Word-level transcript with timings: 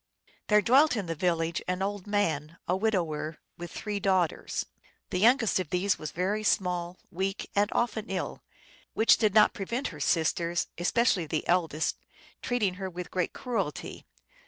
There 0.47 0.63
dwelt 0.63 0.95
in 0.95 1.05
the 1.05 1.13
village 1.13 1.61
an 1.67 1.83
old 1.83 2.07
man, 2.07 2.57
a 2.67 2.75
widower, 2.75 3.37
with 3.59 3.69
three 3.69 3.99
daughters. 3.99 4.65
The 5.11 5.19
youngest 5.19 5.59
of 5.59 5.69
these 5.69 5.99
was 5.99 6.09
very 6.11 6.41
small, 6.41 6.97
weak, 7.11 7.51
and 7.55 7.69
often 7.71 8.07
ill, 8.09 8.41
which 8.95 9.17
did 9.19 9.35
not 9.35 9.53
prevent 9.53 9.89
her 9.89 9.99
sisters, 9.99 10.65
especially 10.79 11.27
the 11.27 11.47
eldest, 11.47 11.97
treating 12.41 12.73
her 12.81 12.89
with 12.89 13.11
great 13.11 13.33
cruelty. 13.33 14.07